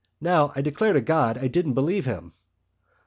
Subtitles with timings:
[0.19, 2.33] Now, I declare to God I didn't believe him."